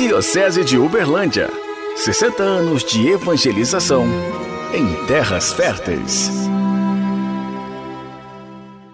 [0.00, 1.50] Diocese de Uberlândia.
[1.94, 4.06] 60 anos de evangelização
[4.74, 6.30] em terras férteis.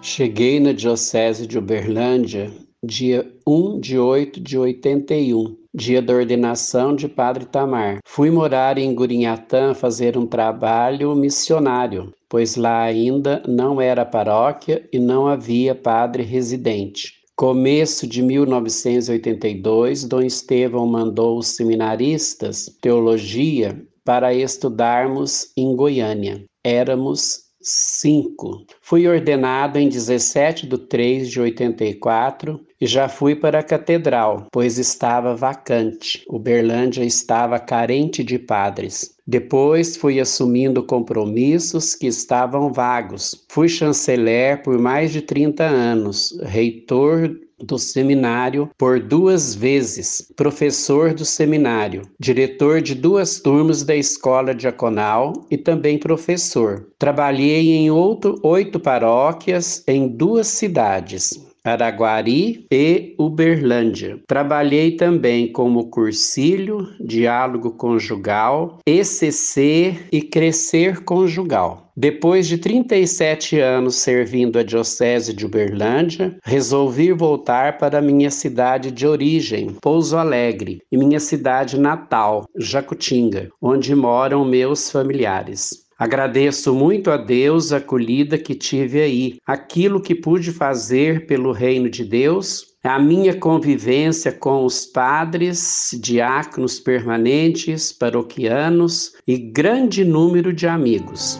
[0.01, 2.51] Cheguei na Diocese de Uberlândia
[2.83, 7.99] dia 1 de 8 de 81, dia da ordenação de Padre Tamar.
[8.05, 14.99] Fui morar em Gurinhatã fazer um trabalho missionário, pois lá ainda não era paróquia e
[14.99, 17.17] não havia padre residente.
[17.37, 26.43] Começo de 1982, Dom Estevão mandou os seminaristas teologia para estudarmos em Goiânia.
[26.63, 28.65] Éramos cinco.
[28.81, 34.77] Fui ordenado em 17 de 3 de 84 e já fui para a catedral, pois
[34.77, 36.23] estava vacante.
[36.29, 39.15] Uberlândia estava carente de padres.
[39.25, 43.45] Depois fui assumindo compromissos que estavam vagos.
[43.49, 51.25] Fui chanceler por mais de 30 anos, reitor do seminário por duas vezes, professor do
[51.25, 56.87] seminário, diretor de duas turmas da escola diaconal e também professor.
[56.99, 64.19] Trabalhei em outro, oito paróquias em duas cidades, Araguari e Uberlândia.
[64.25, 71.91] Trabalhei também como cursílio, diálogo conjugal, ECC e crescer conjugal.
[71.99, 79.07] Depois de 37 anos servindo a Diocese de Uberlândia, resolvi voltar para minha cidade de
[79.07, 85.86] origem, Pouso Alegre, e minha cidade natal, Jacutinga, onde moram meus familiares.
[85.97, 91.89] Agradeço muito a Deus a acolhida que tive aí, aquilo que pude fazer pelo reino
[91.89, 100.67] de Deus, a minha convivência com os padres, diáconos permanentes, paroquianos e grande número de
[100.67, 101.39] amigos.